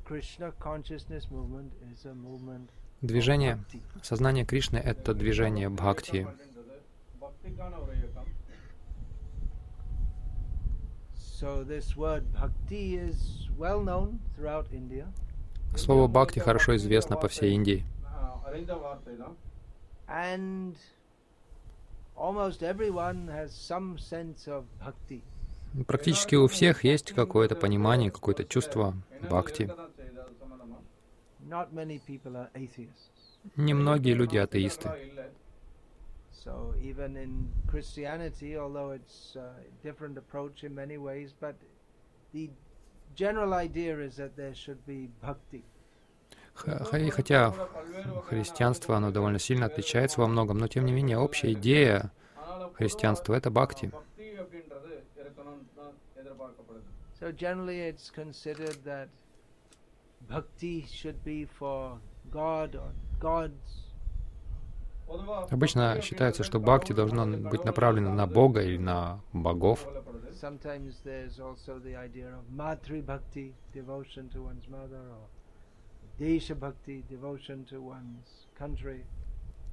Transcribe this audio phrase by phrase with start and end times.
[0.07, 2.71] Krishna consciousness movement is a movement
[3.01, 3.65] Движение,
[4.03, 6.27] сознания Кришны— это движение бхакти.
[15.77, 17.85] Слово «бхакти» хорошо известно по всей Индии.
[25.87, 29.71] Практически у всех есть какое-то понимание, какое-то чувство бхакти.
[33.57, 34.91] Немногие люди атеисты.
[36.45, 41.57] So even in Christianity, although it's a different approach in many ways, but
[42.33, 42.49] the
[43.15, 45.65] general idea is that there should be bhakti.
[46.55, 47.53] Хотя
[48.25, 52.13] христианство, оно довольно сильно отличается во многом, но тем не менее общая идея
[52.75, 53.93] христианства— это бхакти.
[57.21, 59.09] So generally it's considered that
[65.51, 69.87] Обычно считается, что бхакти должна быть направлена на Бога или на богов.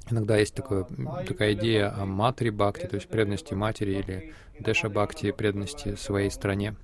[0.09, 0.85] Иногда есть такое,
[1.27, 6.75] такая идея о матри бхакти, то есть преданности матери или деша бхакти, преданности своей стране.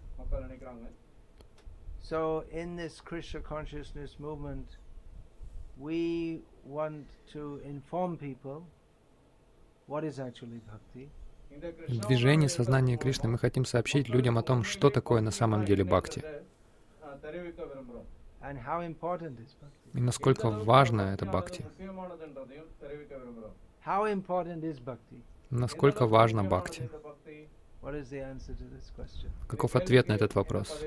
[2.11, 4.67] So, in this Krishna consciousness movement,
[5.77, 8.63] we want to inform people
[9.87, 11.09] what is actually bhakti.
[11.87, 15.85] В движении сознания Кришны мы хотим сообщить людям о том, что такое на самом деле
[15.85, 16.21] бхакти.
[19.93, 21.65] И насколько важна эта бхакти.
[25.49, 26.89] Насколько важна бхакти?
[29.47, 30.77] Каков ответ на этот вопрос?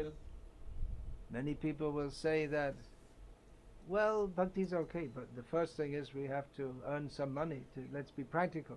[1.31, 2.75] Many people will say that,
[3.89, 7.63] well, bhakti is okay, but the first thing is we have to earn some money.
[7.75, 8.77] To, let's be practical.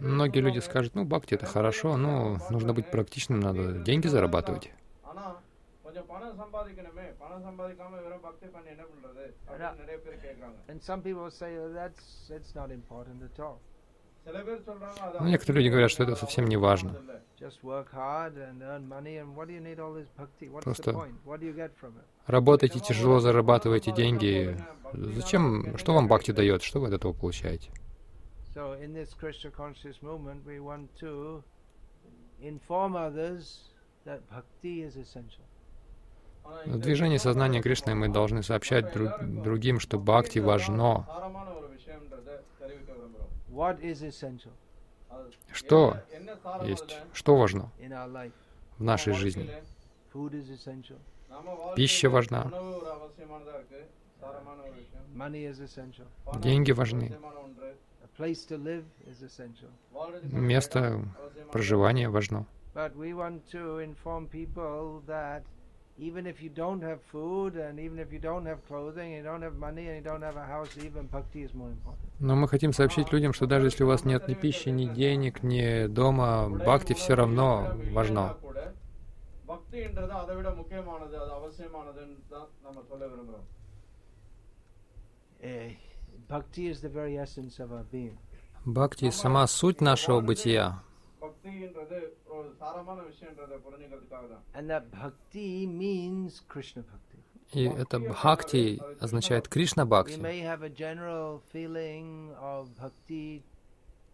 [0.00, 4.72] Многие люди скажут, ну, бхакти это хорошо, но нужно быть практичным, надо деньги зарабатывать.
[10.68, 13.60] And some people say, oh, that's, that's not important at all.
[14.26, 17.00] Но некоторые люди говорят, что это совсем не важно.
[20.62, 21.08] Просто
[22.26, 24.56] работайте тяжело, зарабатывайте деньги.
[24.92, 25.76] Зачем?
[25.78, 26.62] Что вам бхакти дает?
[26.62, 27.70] Что вы от этого получаете?
[36.66, 41.06] В движении сознания Кришны мы должны сообщать друг, другим, что бхакти важно.
[45.52, 47.70] Что э, есть, что важно
[48.78, 49.50] в нашей жизни?
[51.74, 52.52] Пища важна.
[56.36, 57.18] Деньги важны.
[60.22, 61.02] Место
[61.50, 62.46] проживания важно
[65.97, 67.99] But we want to inform people that even if you don't have food, and even
[67.99, 70.77] if you don't have clothing, you don't have money, and you don't have a house,
[70.77, 72.09] even bhakti is more important.
[72.19, 75.43] Но мы хотим сообщить людям, что даже если у вас нет ни пищи, ни денег,
[75.43, 78.35] ни дома, бхакти все равно важно.
[78.41, 78.59] கூட
[79.47, 83.47] பக்தின்றது அதை விட முக்கியமானது அது அவசியமானதுன்னு தான் நம்ம சொல்ல விரும்புறோம்
[85.41, 85.71] Eh,
[86.29, 88.17] bhakti is the very essence of our being.
[88.65, 90.81] Бхакти — сама суть нашего бытия.
[94.53, 97.19] And that bhakti means Krishna bhakti.
[97.53, 100.19] И это бхакти означает Кришна We бхакти.
[100.19, 103.43] may have a general feeling of bhakti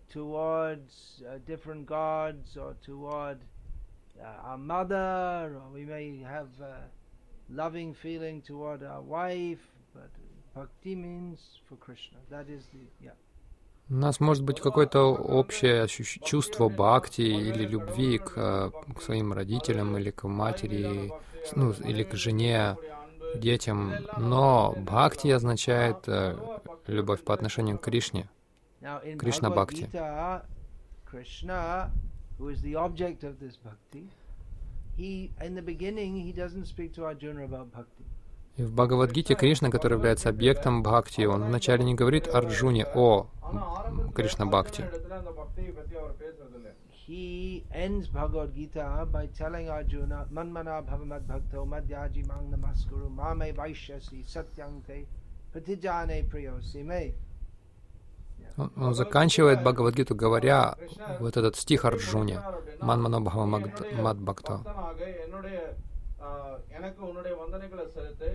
[0.10, 3.38] towards uh, different gods or toward
[4.20, 6.90] uh, our mother, or we may have a
[7.50, 10.10] loving feeling toward our wife, but
[10.54, 11.40] bhakti means
[11.70, 12.18] for Krishna.
[12.30, 13.12] That is the, yeah.
[13.91, 19.97] У нас может быть какое-то общее чувство бхакти или любви к, э, к своим родителям
[19.99, 21.13] или к матери,
[21.55, 22.77] ну, или к жене,
[23.35, 26.37] детям, но бхакти означает э,
[26.87, 28.29] любовь по отношению к Кришне.
[33.41, 34.09] This bhakti,
[34.97, 38.05] he in the beginning he doesn't speak to Arjuna about bhakti.
[38.58, 43.28] И в Бхагавадгите Кришна, который является объектом бхакти, он вначале не говорит Арджуне о
[44.16, 44.82] Кришна Бхакти.
[44.82, 46.68] இடத்துல அந்த பக்தியை பத்தி அவர் பேசுறது இல்ல
[47.04, 47.24] He
[47.76, 48.84] ends Bhagavad Gita
[49.14, 54.98] by telling Arjuna, Manmana bhavamad bhakto madhyaji mang namaskuru mame vaishyasi satyante
[55.54, 57.02] patijane priyosi me.
[58.58, 60.76] Он, он заканчивает Бхагавадгиту, говоря
[61.20, 62.38] вот этот стих Арджуне.
[62.82, 64.56] Манмано Бхава Мад Бхакто.
[64.58, 65.58] பக்தனாக என்னுடைய
[66.20, 68.30] ஆஹ், எனக்கு உன்னுடைய வந்தனைகளை செலுத்து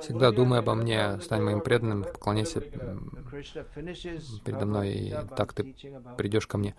[0.00, 5.74] Всегда думай обо мне, стань моим преданным, поклоняйся передо мной, и так ты
[6.16, 6.74] придешь ко мне.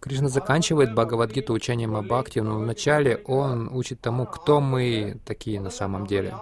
[0.00, 5.70] Кришна заканчивает Бхагавадгиту учением об бхакти, но вначале он учит тому, кто мы такие на
[5.70, 6.34] самом деле.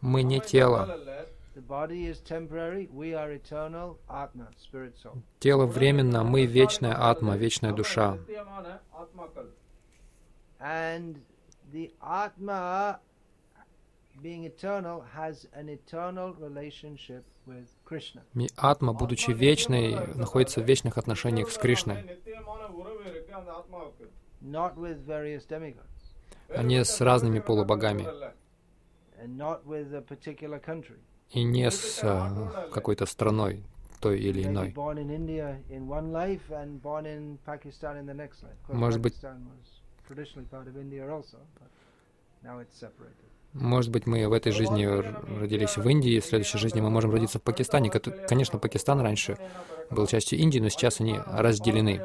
[0.00, 0.96] Мы не тело.
[5.40, 8.18] Тело временно, мы вечная атма, вечная душа.
[18.34, 22.18] И атма, будучи вечной, находится в вечных отношениях с Кришной,
[26.48, 28.06] а не с разными полубогами
[31.30, 33.62] и не с э, какой-то страной
[34.00, 34.74] той или иной.
[38.68, 39.14] Может быть,
[43.54, 44.84] может быть, мы в этой жизни
[45.40, 47.90] родились в Индии, в следующей жизни мы можем родиться в Пакистане.
[47.90, 49.38] Конечно, Пакистан раньше
[49.90, 52.00] был частью Индии, но сейчас они разделены.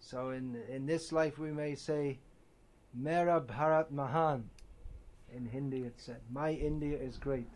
[0.00, 2.18] So in, in this life we may say,
[2.94, 4.44] Mera Bharat Mahan.
[5.34, 7.48] In Hindi it said, My India is great.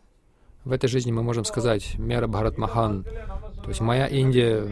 [0.65, 4.67] В этой жизни мы можем сказать «Мера Бхарат Махан», то есть «Моя Индия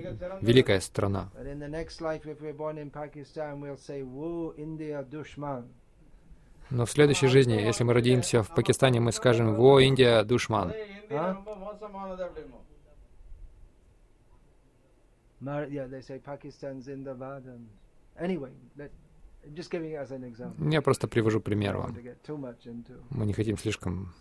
[0.40, 1.28] —великая страна».
[6.70, 10.72] Но в следующей жизни, если мы родимся в Пакистане, мы скажем «Во, Индия, душман».
[11.10, 11.42] А?
[18.18, 18.90] Anyway, let,
[19.54, 20.70] just giving it as an example.
[20.70, 21.94] Я просто привожу пример don't want вам.
[21.96, 24.12] to get too much into Мы не хотим слишком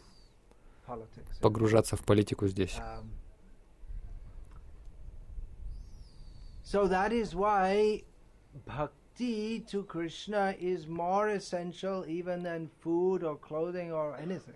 [0.88, 1.39] politics.
[1.42, 2.77] погружаться в политику здесь.
[2.80, 3.10] Um,
[6.63, 8.04] so that is why
[8.66, 14.56] bhakti to Krishna is more essential even than food or clothing or anything.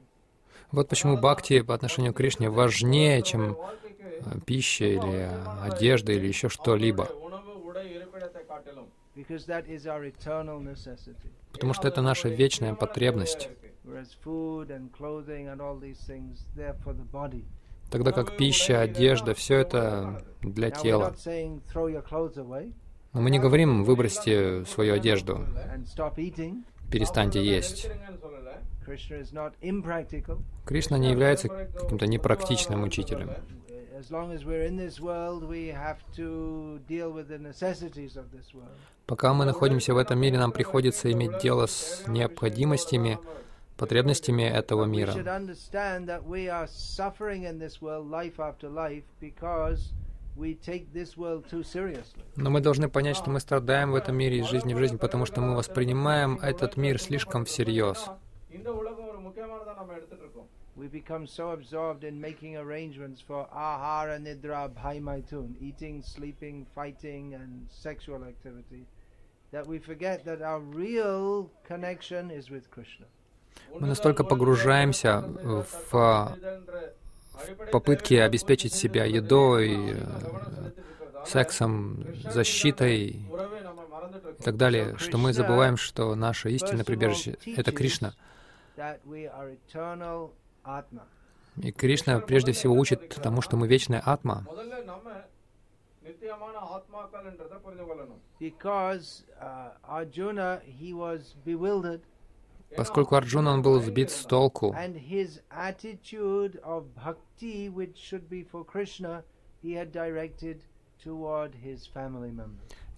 [0.71, 3.57] Вот почему бхакти по отношению к Кришне важнее, чем
[4.00, 5.30] э, пища или
[5.63, 7.07] одежда или еще что-либо.
[11.51, 13.50] Потому что это наша вечная потребность.
[17.89, 21.16] Тогда как пища, одежда, все это для тела.
[23.12, 25.44] Но мы не говорим «выбросьте свою одежду»,
[26.92, 27.89] «перестаньте есть».
[30.66, 33.31] Кришна не является каким-то непрактичным учителем.
[34.00, 38.31] As long as we're in this world, we have to deal with the necessities of
[38.31, 38.78] this world.
[39.07, 43.19] Пока мы находимся в этом мире, нам приходится иметь дело с необходимостями,
[43.75, 45.12] потребностями этого We мира.
[45.12, 49.92] should understand that we are suffering in this world life after life because
[50.38, 52.23] we take this world too seriously.
[52.38, 55.26] Но мы должны понять, что мы страдаем в этом мире из жизни в жизнь, потому
[55.26, 58.09] что мы воспринимаем этот мир слишком всерьез
[60.80, 67.68] we become so absorbed in making arrangements for ahara nidra bhaimaitun, eating, sleeping, fighting, and
[67.69, 68.86] sexual activity,
[69.52, 73.06] that we forget that our real connection is with Krishna.
[73.78, 75.21] Мы настолько погружаемся
[75.92, 76.38] в
[77.71, 79.98] попытки обеспечить себя едой,
[81.26, 83.18] сексом, защитой
[84.40, 88.14] и так далее, что мы забываем, что наше истинное прибежище— это Кришна.
[91.57, 94.45] И Кришна прежде всего учит тому, что мы вечная атма.
[102.75, 105.47] Поскольку Арджуна он был сбит с толку, и его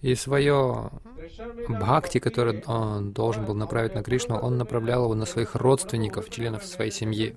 [0.02, 0.90] и свое
[1.68, 6.28] бхакти, которое он а, должен был направить на Кришну, он направлял его на своих родственников,
[6.28, 7.36] членов своей семьи.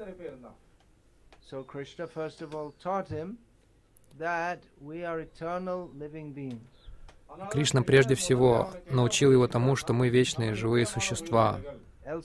[7.51, 11.60] Кришна прежде всего научил его тому, что мы вечные живые существа.
[12.07, 12.22] Uh,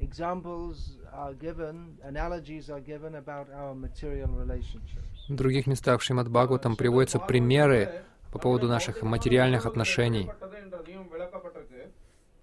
[0.00, 5.11] examples are given, analogies are given about our material relationship.
[5.28, 8.02] В других местах в Шримад Бхагаватам приводятся примеры
[8.32, 10.28] по поводу наших материальных отношений.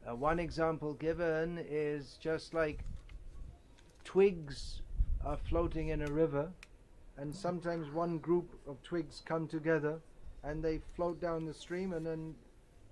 [0.06, 2.80] One example given is just like
[4.04, 4.82] twigs
[5.24, 6.52] are floating in a river,
[7.18, 10.00] and sometimes one group of twigs come together
[10.44, 12.34] and they float down the stream and then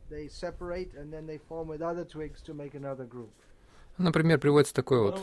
[0.09, 3.31] they separate and then they form with other twigs to make another group.
[3.97, 5.19] Например, приводится такой вот,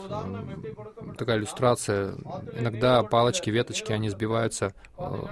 [1.17, 2.15] такая иллюстрация.
[2.53, 5.23] Иногда палочки, веточки, они сбиваются, э,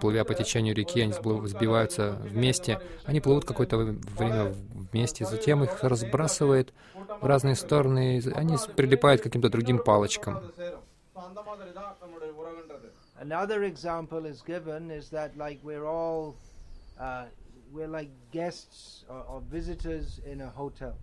[0.00, 2.80] плывя по течению реки, они сбиваются вместе.
[3.04, 4.54] Они плывут какое-то время
[4.92, 6.72] вместе, затем их разбрасывает
[7.20, 10.42] в разные стороны, они прилипают к каким-то другим палочкам.
[16.96, 17.24] Uh,
[17.72, 20.96] we're like guests or, or visitors in a hotel.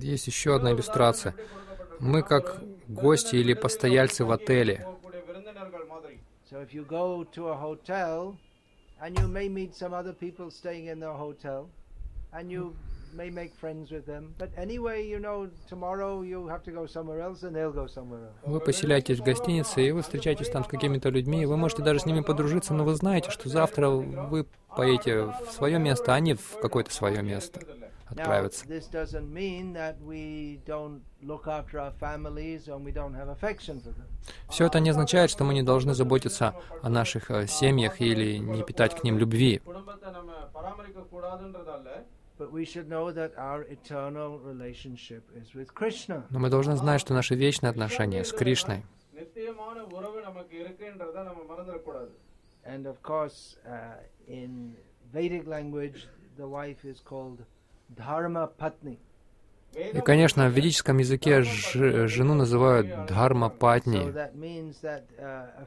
[0.00, 1.34] Есть еще одна иллюстрация.
[1.98, 4.86] Мы как гости или постояльцы в отеле.
[18.44, 22.06] Вы поселяетесь в гостинице, и вы встречаетесь там с какими-то людьми, вы можете даже с
[22.06, 24.46] ними подружиться, но вы знаете, что завтра вы
[24.76, 27.60] поедете в свое место, а не в какое-то свое место
[28.06, 28.64] отправиться.
[34.48, 38.62] Все это не означает, что мы не должны заботиться о наших э, семьях или не
[38.62, 39.60] питать к ним любви.
[46.30, 48.84] Но мы должны знать, что наши вечные отношения с Кришной.
[52.68, 53.94] And of course, uh,
[54.26, 54.74] in
[55.12, 57.44] Vedic language, the wife is called
[59.74, 64.00] и, конечно, в ведическом языке ж- жену называют Дхарма So Патни.
[64.12, 65.66] that means that uh.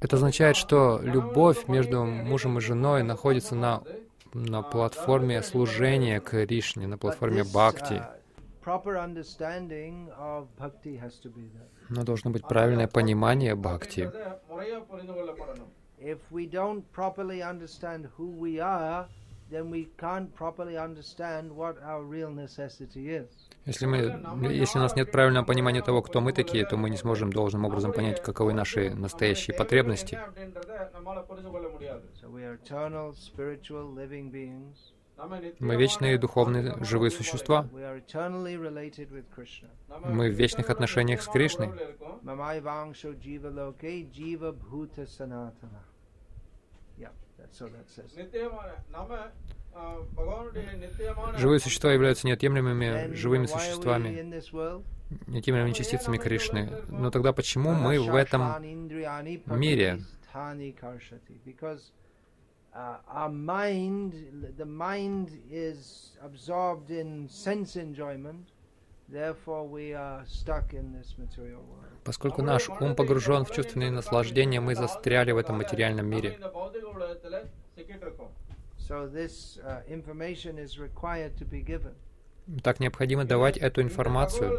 [0.00, 3.82] Это означает, что любовь между мужем и женой находится на,
[4.34, 7.94] на платформе служения Кришне, на платформе Бхакти.
[7.94, 8.06] uh.
[11.88, 14.10] Но должно быть правильное понимание Бхакти.
[16.00, 19.06] If we don't properly understand who we are,
[19.50, 23.28] then we can't properly understand what our real necessity is.
[23.66, 23.98] Если, мы,
[24.50, 27.66] если у нас нет правильного понимания того, кто мы такие, то мы не сможем должным
[27.66, 30.18] образом понять, каковы наши настоящие потребности.
[35.58, 37.68] Мы вечные духовные живые существа.
[40.04, 41.70] Мы в вечных отношениях с Кришной.
[51.36, 54.42] Живые существа являются неотъемлемыми живыми существами,
[55.26, 56.70] неотъемлемыми частицами Кришны.
[56.88, 58.62] Но тогда почему мы в этом
[59.46, 60.00] мире?
[62.72, 62.96] uh,
[69.08, 71.89] therefore we are stuck in this material world.
[72.04, 76.38] Поскольку наш ум погружен в чувственные наслаждения, мы застряли в этом материальном мире.
[82.62, 84.50] Так необходимо давать эту информацию.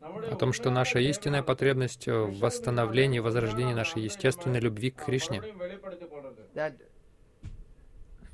[0.00, 5.42] О том, что наша истинная потребность в восстановлении возрождении нашей естественной любви к Кришне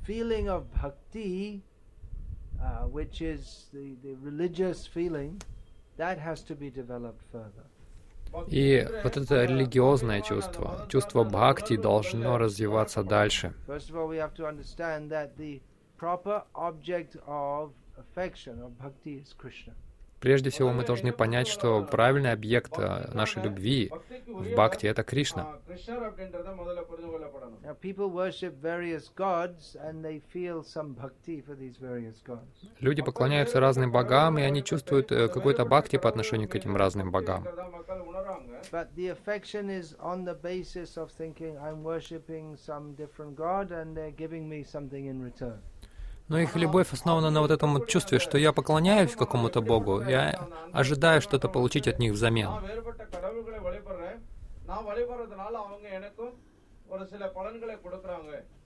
[0.06, 1.62] feeling of bhakti,
[2.62, 5.40] uh, which is the, the religious feeling,
[5.96, 7.64] that has to be developed further.
[8.48, 13.54] И вот это религиозное чувство, чувство бхакти должно развиваться дальше.
[13.66, 13.90] First
[20.20, 23.90] Прежде всего, мы должны понять, что правильный объект э, нашей любви
[24.26, 25.58] в бхакти— это Кришна.
[32.80, 37.10] Люди поклоняются разным богам, и они чувствуют э, какой-то бхакти по отношению к этим разным
[37.10, 37.46] богам.
[38.72, 38.88] But.
[46.28, 50.48] Но их любовь основана на вот этом вот чувстве, что я поклоняюсь какому-то Богу, я
[50.72, 52.50] ожидаю что-то получить от них взамен.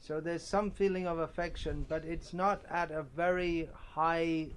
[0.01, 4.51] So there's some feeling of affection, but it's not at a very high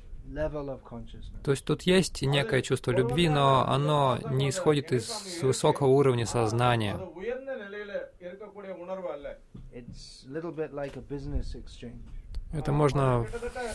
[1.43, 6.97] то есть тут есть некое чувство любви, но оно не исходит из высокого уровня сознания.
[9.73, 12.22] It's a little bit like a business exchange.
[12.53, 13.25] Это можно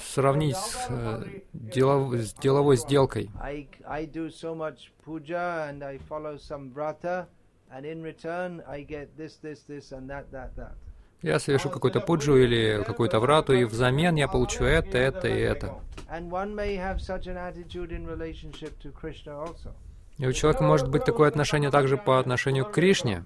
[0.04, 3.30] сравнить с, э, делов- с деловой сделкой.
[11.22, 15.74] Я совершу какую-то пуджу или какую-то врату, и взамен я получу это, это и это.
[20.18, 23.24] И у человека может быть такое отношение также по отношению к Кришне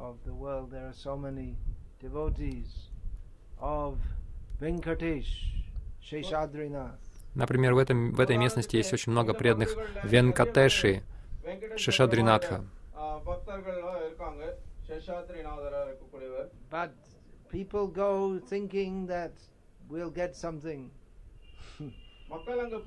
[0.00, 0.70] of the world.
[0.70, 1.56] There are so many
[2.00, 2.90] devotees
[3.60, 3.98] of
[4.60, 5.28] Venkatesh,
[6.02, 6.98] Sheshadrinath.
[7.34, 11.02] Например, в, этом, в этой местности есть очень много преданных Венкатеши,
[11.76, 12.64] Шешадринатха.
[16.70, 16.90] But
[17.50, 19.32] people go thinking that
[19.88, 20.90] we'll get something.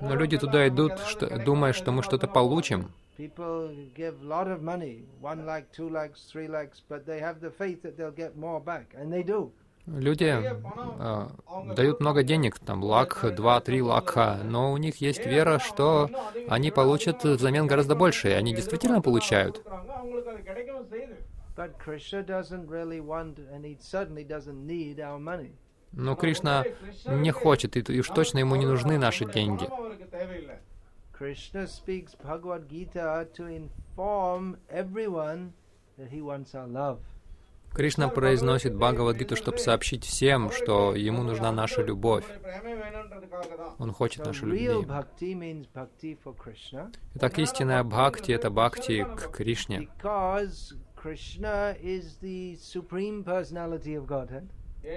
[0.00, 2.92] Но люди туда идут, что, думая, что мы что-то получим.
[3.18, 7.40] People give a lot of money, one lakh, two lakhs, three lakhs, but they have
[7.40, 9.52] the faith that they'll get more back, and they do.
[9.86, 10.56] Люди э,
[11.00, 11.28] а,
[11.74, 16.08] дают много денег, там лак, два, три лакха, но у них есть вера, что
[16.48, 19.60] они получат взамен гораздо больше, и они действительно получают.
[25.92, 26.64] Но Кришна
[27.06, 29.68] не хочет, и уж точно ему не нужны наши деньги.
[31.22, 35.52] Krishna speaks Bhagavad Gita to inform everyone
[35.96, 36.98] that he wants our love.
[37.72, 42.24] Кришна произносит Бхагавадгиту, чтобы сообщить всем, что ему нужна наша любовь.
[43.78, 44.84] Он хочет нашей любви.
[47.14, 49.88] Итак, истинная бхакти— это бхакти к Кришне.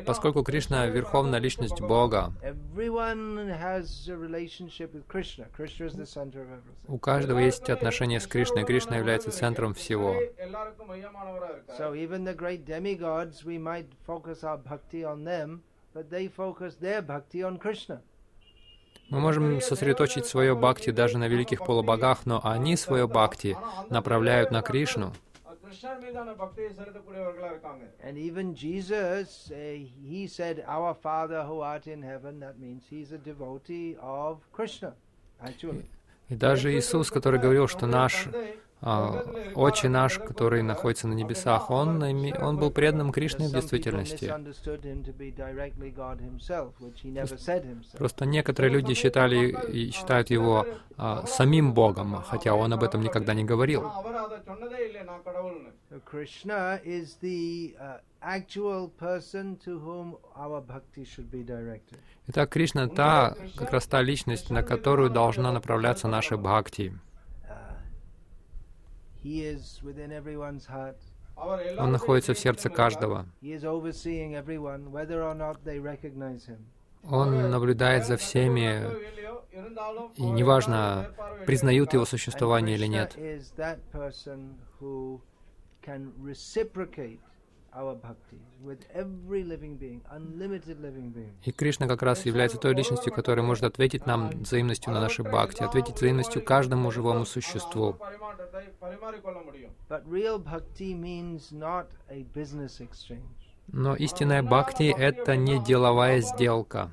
[0.06, 2.34] Поскольку Кришна— верховная личность Бога,
[6.88, 8.66] у каждого есть отношение с Кришной.
[8.66, 10.16] Кришна является центром всего.
[19.10, 23.56] Мы можем сосредоточить свое бхакти даже на великих полубогах, но они свое бхакти
[23.90, 25.14] направляют на Кришну.
[28.02, 33.12] And even Jesus, uh, he said, Our Father who art in heaven, that means he's
[33.12, 34.94] a devotee of Krishna,
[35.42, 35.86] actually.
[36.28, 38.28] И даже Иисус, который говорил, что наш
[38.88, 44.32] а, Отче наш, который находится на небесах, он, он был преданным Кришной в действительности.
[47.98, 50.68] Просто некоторые люди считали считают его
[50.98, 53.92] а, самим Богом, хотя он об этом никогда не говорил.
[62.28, 66.94] Итак, Кришна— та, как раз та личность, на которую должна направляться наша бхакти.
[71.78, 73.26] Он находится в сердце каждого.
[77.04, 78.84] Он наблюдает за всеми,
[80.16, 81.12] и неважно,
[81.46, 83.16] признают его существование или нет.
[91.44, 95.64] И Кришна как раз является той личностью, которая может ответить нам взаимностью на наши бхакти,
[95.64, 97.98] ответить взаимностью каждому живому существу.
[103.68, 106.92] Но истинная бхакти— это не деловая сделка.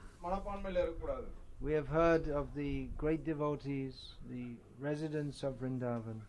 [1.61, 3.95] We have heard of the great devotees,
[4.29, 6.23] the residents of Vrindavan.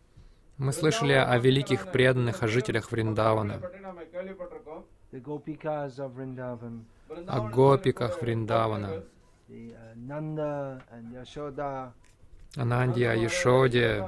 [0.57, 3.59] Мы слышали о великих преданных, о жителях Вриндавана,
[7.27, 9.03] о гопиках Вриндавана,
[12.55, 14.07] о Нанде, о Яшоде,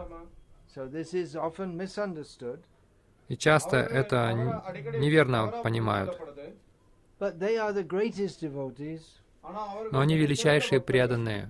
[3.27, 6.19] И часто это неверно понимают.
[9.91, 11.49] Но они величайшие преданные,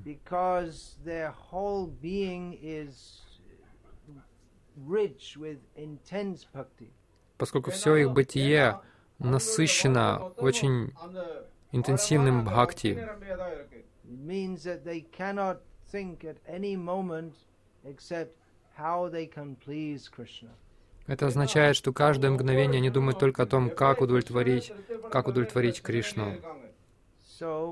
[7.37, 8.79] поскольку все их бытие
[9.19, 10.93] насыщено очень
[11.71, 13.07] интенсивным бхакти.
[21.07, 24.73] Это означает, что каждое мгновение они думают только о том, как удовлетворить,
[25.11, 26.37] как удовлетворить Кришну.
[27.23, 27.71] So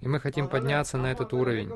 [0.00, 1.70] и мы хотим подняться на этот уровень.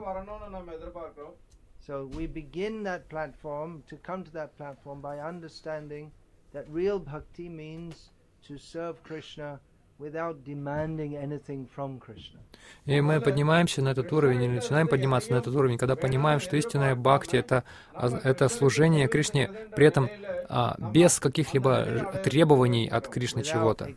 [12.85, 16.57] И мы поднимаемся на этот уровень, или начинаем подниматься на этот уровень, когда понимаем, что
[16.57, 20.09] истинная бхакти— это, а, это служение Кришне, при этом
[20.49, 23.95] а, без каких-либо требований от Кришны чего-то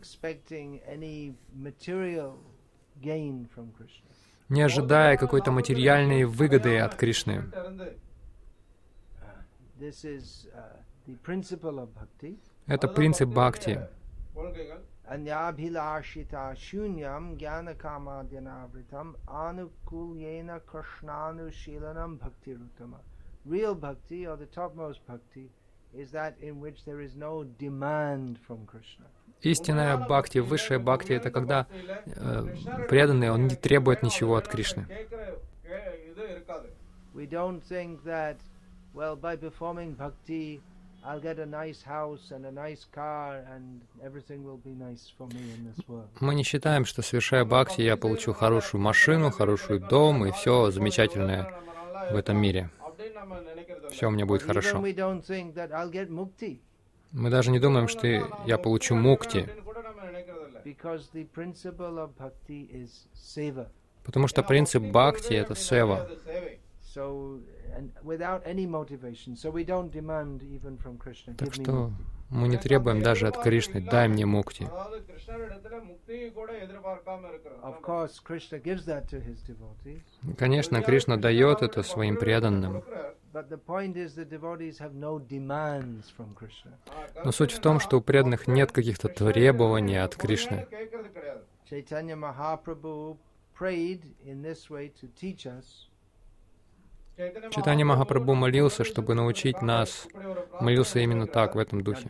[4.49, 7.43] не ожидая какой-то материальной выгоды от Кришны.
[12.67, 13.79] Это принцип бхакти.
[15.08, 22.97] Anyabhilashita shunyam jnana kama dyanavritam anukulyena krishnanu shilanam bhakti rutama.
[23.45, 25.51] Real bhakti or the topmost bhakti
[25.93, 29.05] is that in which there is no demand from Krishna.
[29.41, 31.67] Истинная бхакти, высшая бхакти— это когда
[32.06, 32.45] э,
[32.89, 34.88] преданный, он не требует ничего от Кришны.
[46.19, 51.54] Мы не считаем, что совершая бхакти, я получу хорошую машину, хороший дом и все замечательное
[52.12, 52.69] в этом мире.
[53.91, 54.82] Все у меня будет хорошо.
[57.15, 58.06] Мы даже не думаем, что
[58.45, 59.47] я получу мукти.
[64.04, 66.10] Потому что принцип бхакти— это сева.
[71.38, 71.91] Так что
[72.30, 74.67] мы не требуем даже от Кришны, дай мне мукти.
[80.38, 82.84] Конечно, Кришна дает это своим преданным.
[87.24, 90.67] Но суть в том, что у преданных нет каких-то требований от Кришны.
[91.69, 93.17] Chaitanya Mahaprabhu
[93.58, 95.89] prayed in this way to teach us.
[97.52, 100.06] Читание Махапрабху молился, чтобы научить нас.
[100.60, 102.10] Молился именно так, в этом духе.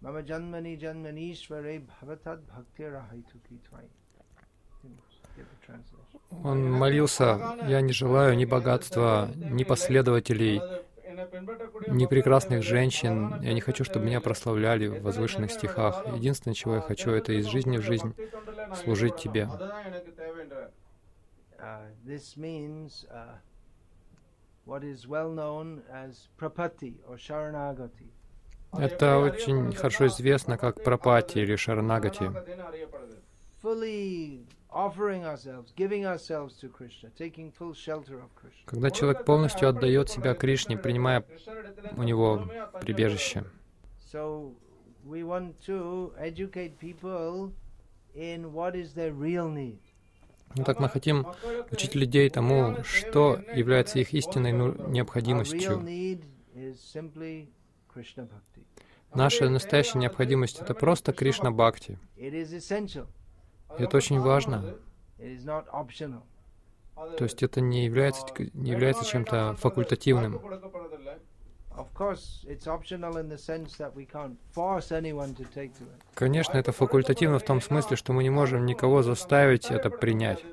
[0.00, 2.90] Мама джанмани джанманишваре бхаватад бхакти.
[6.44, 10.60] Он молился, «Я не желаю ни богатства, ни последователей,
[11.88, 13.40] ни прекрасных женщин.
[13.42, 16.04] Я не хочу, чтобы меня прославляли в возвышенных стихах.
[16.14, 18.14] Единственное, чего я хочу, это из жизни в жизнь
[18.82, 19.48] служить Тебе».
[28.72, 32.32] Это очень хорошо известно как пропати или шаранагати.
[38.64, 41.24] Когда человек полностью отдает себя Кришне, принимая
[41.96, 42.48] у него
[42.80, 43.44] прибежище.
[50.54, 51.26] Ну, так мы хотим
[51.70, 55.82] учить людей тому, что является их истинной ну, необходимостью.
[59.14, 61.98] Наша настоящая необходимость— это просто Кришна-бхакти.
[63.78, 64.76] Это очень важно.
[67.16, 70.40] То есть это не является, не является чем-то факультативным.
[76.14, 80.44] Конечно, это факультативно в том смысле, что мы не можем никого заставить это принять.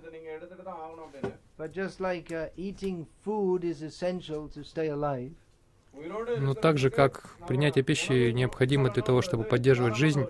[5.93, 10.25] Но ну, так же, как принятие пищи необходимо для того, чтобы поддерживать жизнь,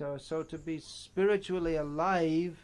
[0.00, 2.56] Uh, so to be spiritually alive,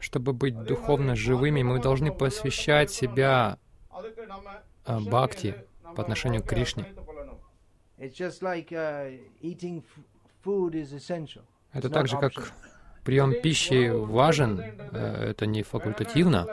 [0.00, 3.58] чтобы быть духовно живыми, мы должны посвящать себя
[4.84, 5.54] а, бхакти
[5.94, 6.84] по отношению к Кришне.
[7.98, 8.12] Uh,
[11.72, 12.52] это так же, как
[13.04, 16.46] прием пищи важен, э, это не факультативно.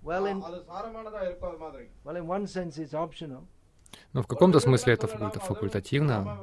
[0.00, 0.40] Well, in,
[2.04, 3.48] well, in one sense it's optional.
[4.12, 6.40] Но в каком-то смысле это факультативно.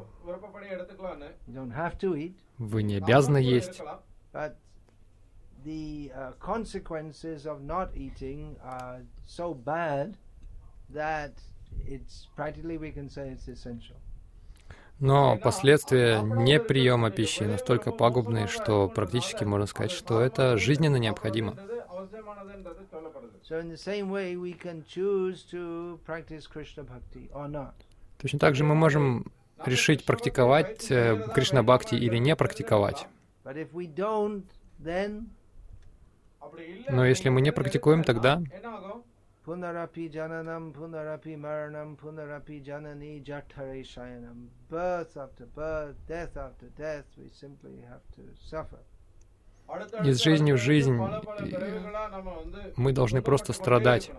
[2.58, 3.82] Вы не обязаны есть.
[15.00, 21.56] Но последствия неприема пищи настолько пагубные, что практически можно сказать, что это жизненно необходимо.
[28.18, 29.32] Точно так же мы можем
[29.66, 33.08] решить, практиковать э, Кришна Бхакти или не практиковать.
[36.90, 38.42] Но если мы не практикуем, тогда
[39.46, 44.50] Пунарапи джананам, пунарапи маранам, пунарапи джанани джатхари шаянам.
[44.72, 48.80] Birth after birth, death after death, we simply have to suffer
[50.04, 50.97] из жизни в жизнь
[52.75, 54.12] мы должны просто страдать.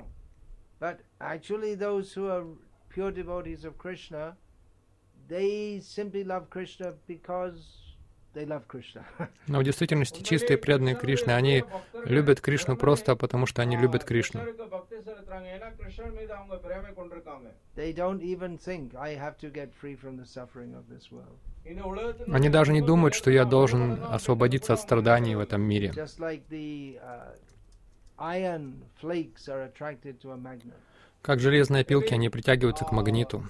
[9.46, 11.64] Но в действительности чистые преданные Кришны, они
[12.04, 14.40] любят Кришну просто потому, что они любят Кришну.
[22.28, 25.92] Они даже не думают, что я должен освободиться от страданий в этом мире.
[31.22, 33.44] Как железные пилки, они притягиваются к магниту.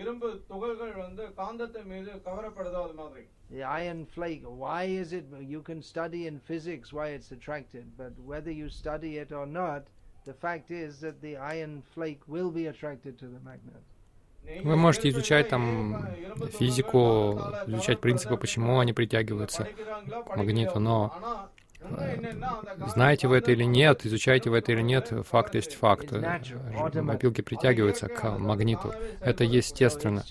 [0.00, 5.24] இரும்பு துகள்கள் வந்து காந்தத்தை மீது கவரப்படுதோ அது மாதிரி The iron flake, why is it?
[5.54, 9.82] You can study in physics why it's attracted, but whether you study it or not,
[10.28, 13.84] the fact is that the iron flake will be attracted to the magnet.
[14.44, 17.02] நீங்க Вы можете இயற்கையில изучать там ஏன் இரும்பு துகள்கள் физику,
[17.40, 20.96] காந்தால изучать принципы, почему они притягиваются படிக்கிறாங்களா, к магниту, но
[22.87, 26.11] знаете вы это или нет, изучаете вы это или нет, факт есть факт.
[26.13, 28.93] Опилки притягиваются к магниту.
[29.19, 30.23] Это естественно.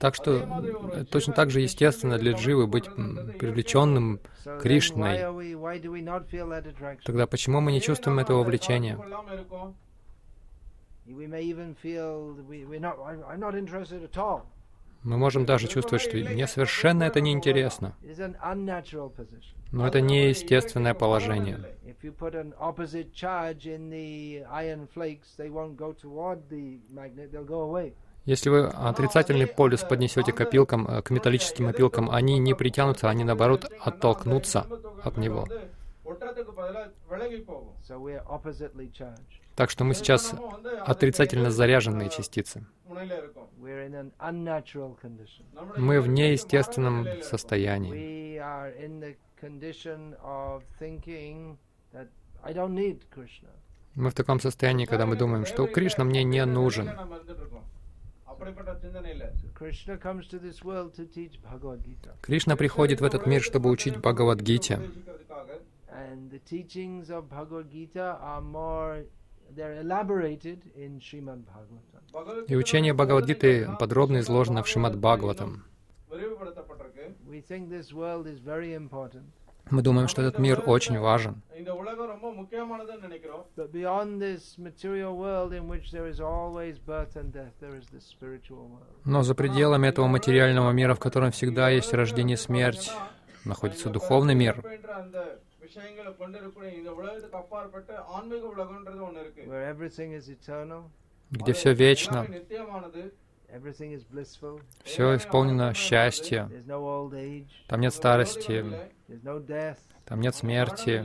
[0.00, 4.20] Так что точно так же естественно для дживы быть привлеченным
[4.60, 5.18] Кришной.
[7.04, 8.98] Тогда почему мы не чувствуем этого влечения?
[11.10, 14.42] We may even feel we, we're not, I'm not interested at all.
[15.02, 17.94] Мы можем даже чувствовать, что мне совершенно это не интересно.
[19.70, 21.58] Но это неестественное положение.
[28.24, 33.24] Если вы отрицательный полюс поднесете к опилкам, э, к металлическим опилкам, они не притянутся, они
[33.24, 34.66] наоборот оттолкнутся
[35.02, 35.48] от него.
[39.58, 40.34] Так что мы сейчас
[40.86, 42.64] отрицательно заряженные частицы.
[45.76, 48.38] Мы в неестественном состоянии.
[53.96, 56.88] Мы в таком состоянии, когда мы думаем, что Кришна мне не нужен.
[62.22, 64.80] Кришна приходит в этот мир, чтобы учить Бхагавадгите.
[72.46, 75.64] И учение Бхагавадгиты подробно изложено в Шримад Бхагаватам.
[79.70, 81.42] Мы думаем, что этот мир очень важен.
[89.04, 92.90] Но за пределами этого материального мира, в котором всегда есть рождение и смерть,
[93.44, 94.62] находится духовный мир.
[95.67, 100.81] விஷயங்களை கொண்டிருக்கக்கூடிய இந்த உலகத்துக்கு அப்பாற்பட்டு ஆன்மீக உலகம்ன்றது ஒண்ணு இருக்கு Where everything is eternal,
[101.31, 103.03] где все вечно, எல்லாமே நித்தியமானது
[103.57, 108.57] everything is blissful, все исполнено счастье, there's no old age, там нет старости,
[109.09, 110.95] there's no death, там нет смерти,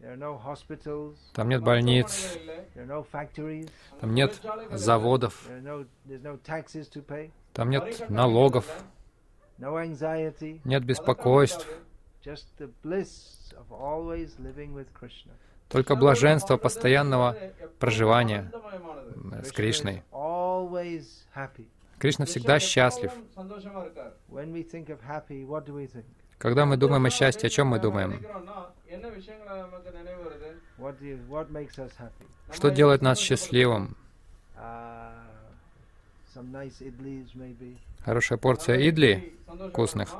[0.00, 2.10] there are no hospitals, там нет больниц,
[2.74, 3.68] there are no factories,
[4.00, 4.32] там нет
[4.70, 5.76] заводов, there are no,
[6.08, 8.66] there's no taxes to pay, там нет налогов,
[9.58, 11.66] no anxiety, нет беспокойств,
[15.69, 17.37] только блаженство постоянного
[17.79, 18.51] проживания
[19.43, 20.03] с Кришной.
[21.99, 23.11] Кришна всегда счастлив.
[26.37, 28.19] Когда мы думаем о счастье, о чем мы думаем?
[32.51, 33.95] Что делает нас счастливым?
[38.05, 39.33] Хорошая порция идли
[39.69, 40.13] вкусных,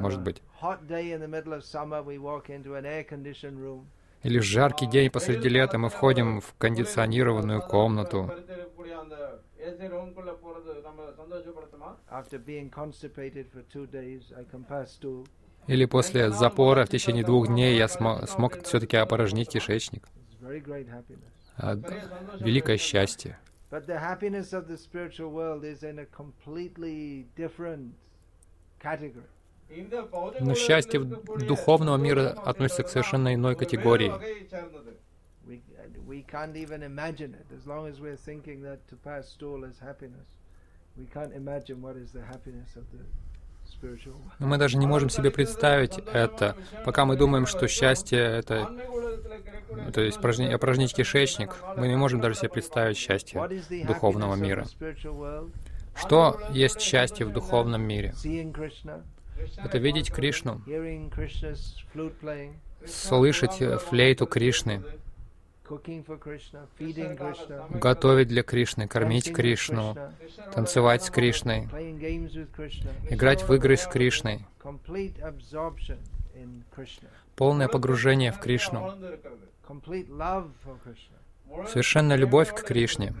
[0.00, 0.42] может быть.
[4.22, 8.30] Или в жаркий день посреди лета мы входим в кондиционированную комнату.
[15.66, 20.08] Или после запора в течение двух дней я смо смог все-таки опорожнить кишечник.
[21.56, 21.74] А,
[22.40, 23.38] великое счастье.
[23.70, 23.86] But
[30.40, 34.12] но счастье духовного мира относится к совершенно иной категории.
[44.38, 48.70] Но мы даже не можем себе представить это, пока мы думаем, что счастье— это,
[49.92, 53.46] то есть упражнить, упражнить кишечник, мы не можем даже себе представить счастье
[53.86, 54.66] духовного мира.
[55.94, 58.14] Что есть счастье в духовном мире?—
[59.64, 60.62] это видеть Кришну,
[62.86, 64.82] слышать э, флейту Кришны,
[67.70, 69.96] готовить для Кришны, кормить Кришну,
[70.54, 71.64] танцевать с Кришной,
[73.10, 74.46] играть в игры с Кришной,
[77.36, 78.94] полное погружение в Кришну,
[81.68, 83.14] совершенная любовь к Кришне.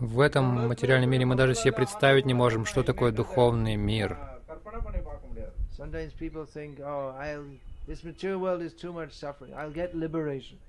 [0.00, 4.18] В этом материальном мире мы даже себе представить не можем, что такое духовный мир.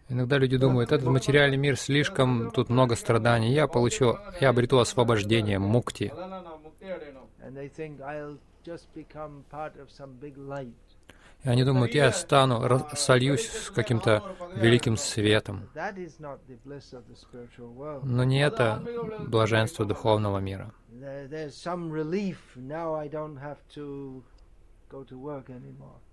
[0.09, 5.57] Иногда люди думают, этот материальный мир слишком, тут много страданий, я получу, я обрету освобождение,
[5.57, 6.13] мукти.
[11.43, 15.69] И они думают, я стану, сольюсь с каким-то великим светом.
[18.03, 18.83] Но не это
[19.27, 20.73] блаженство духовного мира.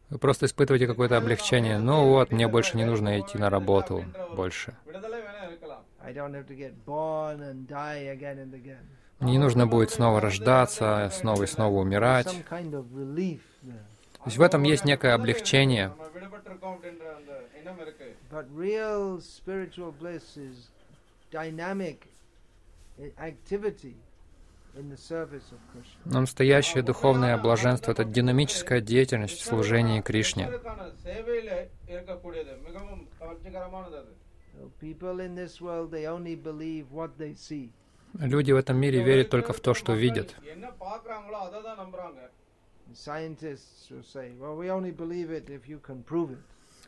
[0.09, 1.79] Вы просто испытываете какое-то облегчение.
[1.79, 4.05] Ну вот, мне больше не нужно идти на работу
[4.37, 4.77] больше.
[9.19, 12.45] Не нужно будет снова рождаться, снова и снова умирать.
[14.27, 15.93] То есть в этом есть некое облегчение.
[26.05, 30.51] Но настоящее духовное блаженство— это динамическая деятельность в служении Кришне.
[38.15, 40.35] Люди в этом мире верят только в то, что видят.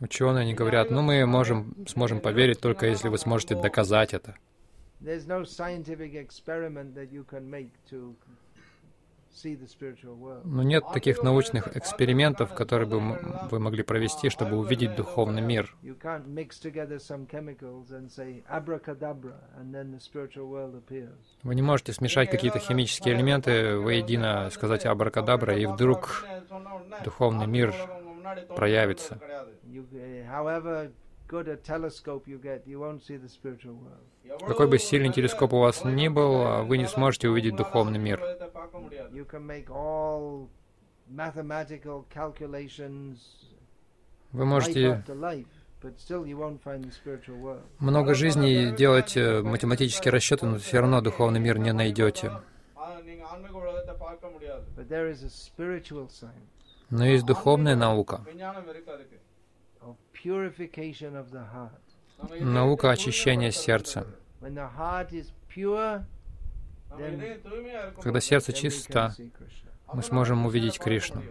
[0.00, 4.37] Ученые не говорят, ну мы можем, сможем поверить только если вы сможете доказать это.
[10.44, 12.98] Но нет таких научных экспериментов, которые бы
[13.51, 15.74] вы могли провести, чтобы увидеть духовный мир.
[21.42, 26.24] Вы не можете смешать какие-то химические элементы воедино, сказать абракадабра, и вдруг
[27.05, 27.74] духовный мир
[28.57, 29.20] проявится.
[34.47, 38.21] Какой бы сильный телескоп у вас ни был, а вы не сможете увидеть духовный мир.
[44.33, 45.05] Вы можете
[47.79, 52.33] много жизней делать э, математические расчеты, но все равно духовный мир не найдете.
[56.91, 58.25] Но есть духовная наука.
[62.41, 64.07] Наука очищения сердца.
[68.01, 69.14] Когда сердце чисто,
[69.93, 71.23] мы сможем увидеть Кришну.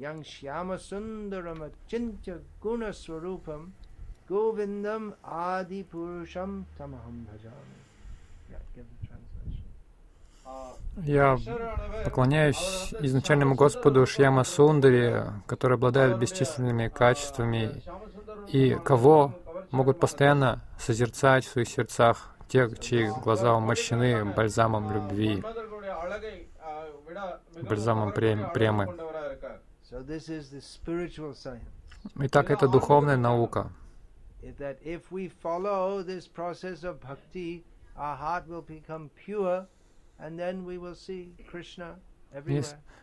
[0.00, 3.70] Yang Shyama Sundaram Achintya Guna Swarupam
[4.26, 7.89] Govindam Adi Purusham Tamaham Bhajami
[10.96, 11.38] я
[12.04, 17.82] поклоняюсь изначальному Господу Шьяма Сундари, который обладает бесчисленными качествами,
[18.48, 19.34] и кого
[19.70, 25.42] могут постоянно созерцать в своих сердцах те, чьи глаза умощены бальзамом любви,
[27.62, 28.88] бальзамом премы.
[32.16, 33.70] Итак, это духовная наука.
[34.42, 37.62] If we follow this process of bhakti,
[37.94, 39.66] our heart will become pure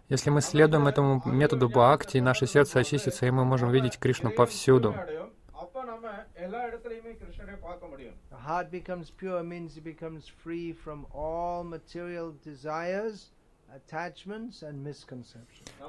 [0.09, 4.95] если мы следуем этому методу бхакти, наше сердце очистится, и мы можем видеть Кришну повсюду.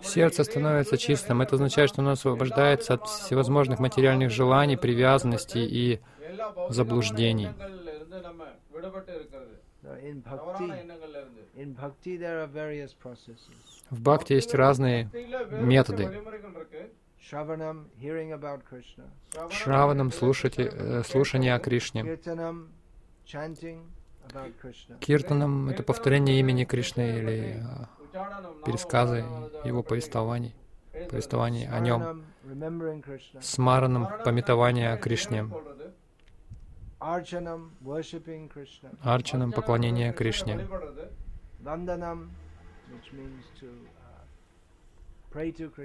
[0.03, 1.43] Сердце становится чистым.
[1.43, 6.01] Это означает, что оно освобождается от всевозможных материальных желаний, привязанностей и
[6.71, 7.51] заблуждений.
[13.91, 15.11] В бхакти есть разные
[15.51, 16.23] методы.
[19.51, 22.19] Шраванам— слушайте, э, слушание о Кришне.
[25.01, 27.63] Киртанам— это повторение имени Кришны или
[28.13, 29.25] э, пересказы
[29.65, 30.55] его повествований,
[31.11, 32.25] повествований о нем.
[33.41, 35.47] Смаранам— пометование о Кришне.
[39.03, 40.67] Арчанам— поклонение Кришне.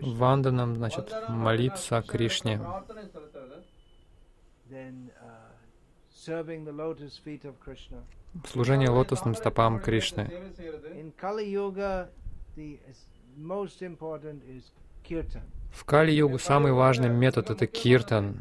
[0.02, 2.60] Ванданам значит молиться Кришне.
[8.46, 10.32] Служение лотосным стопам Кришны.
[15.72, 18.38] В Кали-йогу самый важный метод— это киртан.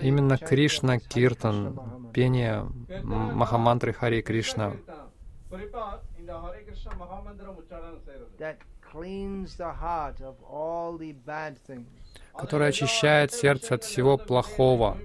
[0.00, 2.66] Именно Кришна Киртан, пение
[3.02, 4.76] Махамантры Хари Кришна,
[12.36, 14.98] которое очищает сердце от всего плохого.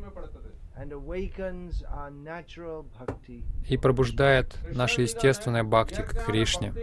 [3.69, 6.73] И пробуждает наше естественное бхакти к Кришне.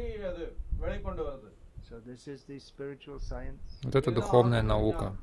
[3.83, 5.17] Вот это духовная наука.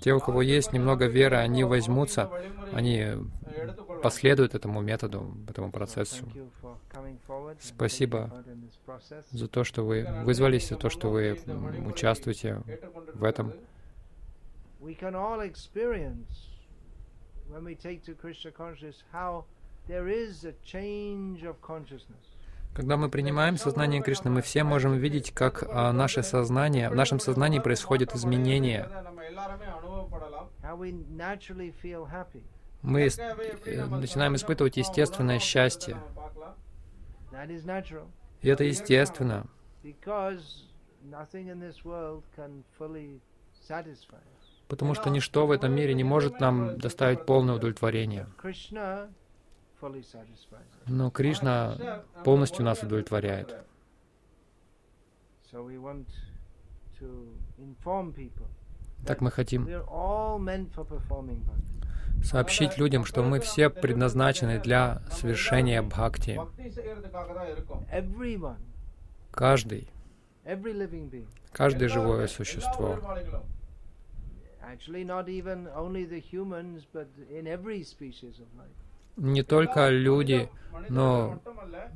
[0.00, 2.30] Те, у кого есть немного веры, они возьмутся,
[2.72, 3.12] они
[4.02, 6.26] последуют этому методу, этому процессу.
[7.60, 8.44] Спасибо
[9.30, 11.38] за то, что вы вызвались, за то, что вы
[11.86, 12.62] участвуете
[13.14, 13.52] в этом.
[19.88, 22.37] There is a change of consciousness.
[22.74, 27.18] Когда мы принимаем сознание Кришны, мы все можем видеть, как а, наше сознание, в нашем
[27.18, 28.88] сознании происходит изменение.
[32.82, 35.96] Мы э, начинаем испытывать естественное счастье.
[38.40, 39.46] И это естественно,
[44.68, 48.26] потому что ничто в этом мире не может нам доставить полное удовлетворение.
[50.86, 53.56] Но Кришна полностью нас удовлетворяет.
[59.06, 59.68] Так мы хотим
[62.22, 66.40] сообщить людям, что мы все предназначены для совершения бхакти.
[69.30, 69.88] Каждый,
[71.52, 72.98] каждое живое существо.
[74.60, 78.87] Actually, not even only the humans, but in every species of life
[79.18, 80.48] не только люди,
[80.88, 81.40] но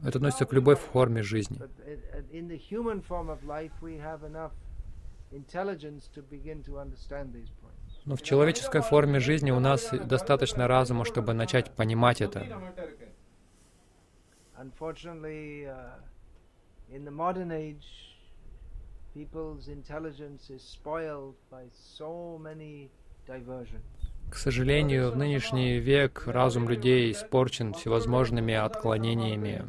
[0.04, 1.60] это относится к любой форме жизни.
[8.04, 12.46] Но в человеческой форме жизни у нас достаточно разума, чтобы начать понимать это.
[19.14, 22.88] People's intelligence is spoiled by so many
[23.26, 24.01] diversions.
[24.32, 29.62] К сожалению, в нынешний век разум людей испорчен всевозможными отклонениями.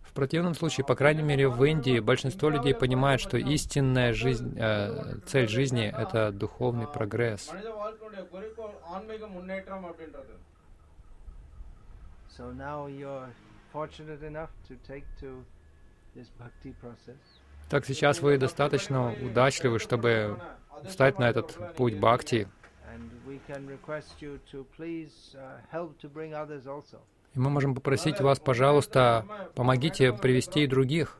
[0.00, 5.18] В противном случае, по крайней мере, в Индии большинство людей понимает, что истинная жизнь, э,
[5.26, 7.52] цель жизни— это духовный прогресс.
[12.36, 13.28] So now you're
[13.72, 15.44] fortunate enough to take to
[16.16, 17.16] this bhakti process.
[17.68, 20.40] Так сейчас вы достаточно удачливы, чтобы
[20.84, 22.48] встать на этот путь бхакти.
[27.34, 29.24] И мы можем попросить вас, пожалуйста,
[29.54, 31.18] помогите привести и других.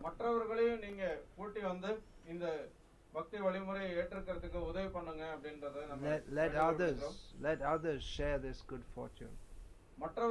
[6.03, 7.01] Let, let others,
[7.41, 9.31] let others share this good fortune.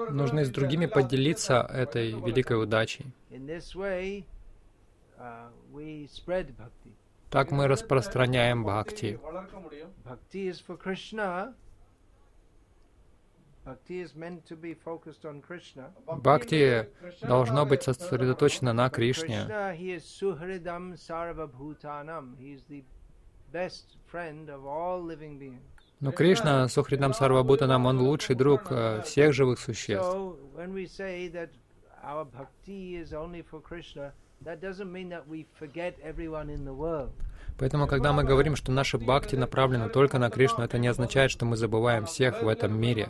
[0.10, 3.06] Нужно с другими поделиться этой великой удачей.
[7.30, 9.20] Так мы распространяем бхакти.
[16.08, 16.90] Бхакти
[17.22, 19.48] должно быть сосредоточено на Кришне.
[26.04, 30.14] Но Кришна, Сухридам Сарвабутанам, он лучший друг э, всех живых существ.
[37.58, 41.46] Поэтому, когда мы говорим, что наша бхакти направлена только на Кришну, это не означает, что
[41.46, 43.08] мы забываем всех в этом мире.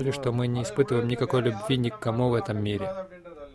[0.00, 2.88] Или что мы не испытываем никакой любви ни к кому в этом мире.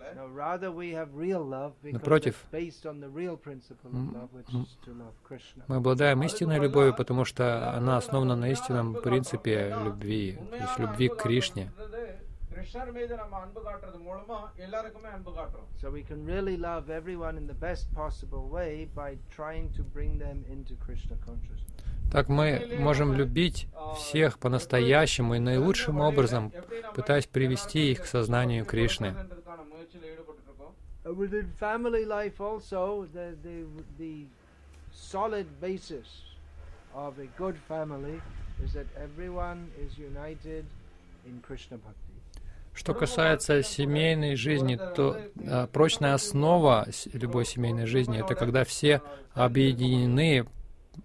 [0.05, 2.35] அப்படின்றதல்ல No, rather we have real love because Напротив.
[2.41, 4.63] it's based on the real principle of М, love, which м.
[4.65, 5.63] is to love Krishna.
[5.71, 7.45] Мы обладаем истинной любовью, потому что
[7.79, 9.57] она основана на истинном принципе
[9.87, 11.67] любви, то есть любви к Кришне.
[12.55, 17.37] கிருஷ்ணர் மீது நம்ம அன்பு காட்டுறது மூலமா எல்லாருக்குமே அன்பு காட்டுறோம் So we can really love everyone
[17.41, 21.67] in the best possible way by trying to bring them into Krishna consciousness.
[22.15, 22.47] Так мы
[22.89, 23.59] можем любить
[23.99, 26.45] всех по-настоящему и наилучшим образом,
[26.97, 29.11] пытаясь привести их к сознанию Кришны.
[29.85, 32.81] முயற்சியில் ஈடுபட்டு இருக்கோம் Uh, Within family life also,
[33.17, 33.55] the, the,
[34.01, 34.15] the
[35.11, 36.09] solid basis
[37.05, 38.17] of a good family
[38.65, 40.65] is that everyone is united
[41.29, 42.13] in Krishna bhakti.
[42.75, 45.07] Что касается семейной жизни, то
[45.49, 48.93] а, прочная основа с- любой семейной жизни это когда все
[49.33, 50.31] объединены.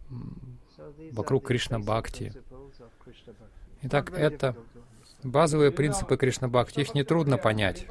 [0.10, 2.26] м, So these Вокруг are the Кришна basic Бхакти.
[2.26, 3.62] principles of Krishna bhakti.
[3.82, 5.32] It's Итак, not very это difficult to understand.
[5.32, 6.82] базовые принципы Кришна Бхакти.
[6.82, 7.86] Их нетрудно понять.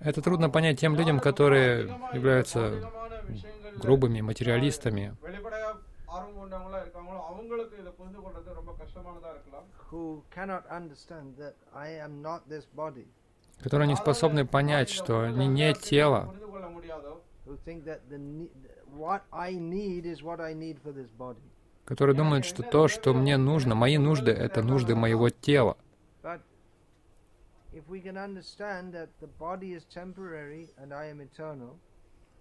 [0.00, 2.90] Это трудно понять тем людям, которые являются
[3.76, 5.14] грубыми материалистами,
[13.62, 16.34] которые не способны понять, что они не тело,
[18.96, 21.42] what I need is what I need for this body
[21.86, 25.78] которые думают, что то, что мне нужно, мои нужды, это нужды моего тела.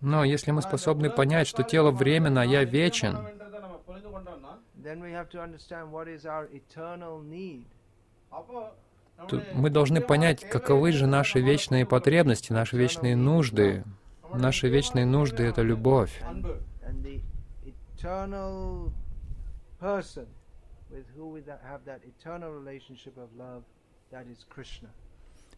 [0.01, 3.17] Но если мы способны понять, что тело временно, а я вечен,
[9.29, 13.83] то мы должны понять, каковы же наши вечные потребности, наши вечные нужды.
[14.33, 16.19] Наши вечные нужды— это любовь
[19.85, 20.25] person
[20.89, 23.63] with who we have that eternal relationship of love
[24.13, 24.89] that is Krishna.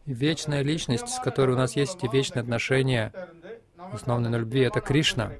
[0.04, 3.12] Вечная личность, с которой у нас есть эти вечные отношения,
[3.76, 5.32] основанные на любви, это Кришна.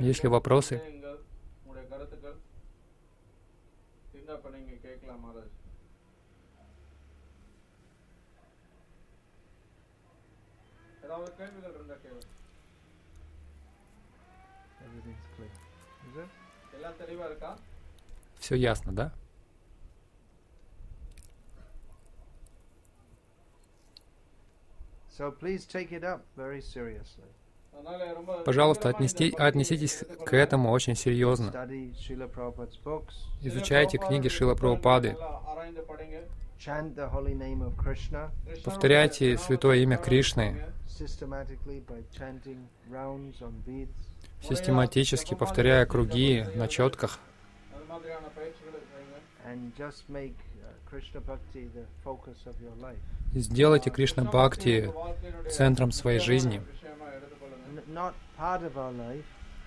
[0.00, 0.80] Есть ли вопросы?
[18.38, 19.12] Все ясно, да?
[25.18, 27.24] So please take it up very seriously.
[28.44, 31.50] Пожалуйста, отнести, отнеситесь к этому очень серьезно.
[33.42, 35.16] Изучайте книги Шила Прабхупады.
[38.64, 40.62] Повторяйте святое имя Кришны.
[44.42, 47.18] Систематически повторяя круги на четках.
[53.32, 54.92] Сделайте Кришна Бхакти
[55.50, 56.60] центром своей жизни,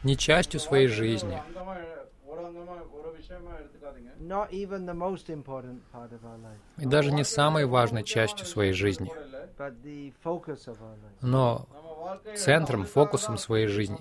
[0.03, 1.41] не частью своей жизни,
[6.77, 9.11] и даже не самой важной частью своей жизни,
[11.21, 11.67] но
[12.35, 13.99] центром, фокусом своей жизни.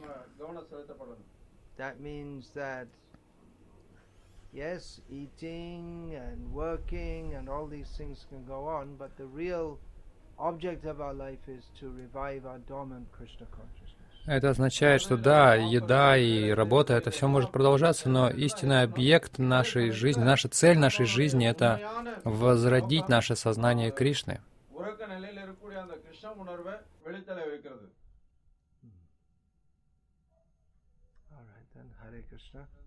[4.52, 9.78] Yes, eating and working and all these things can go on, but the real
[10.38, 13.81] object of our life is to revive our dormant Krishna consciousness.
[14.24, 19.90] Это означает, что да, еда и работа, это все может продолжаться, но истинный объект нашей
[19.90, 21.80] жизни, наша цель нашей жизни— это
[22.24, 24.40] возродить наше сознание Кришны.
[32.32, 32.81] Krishna.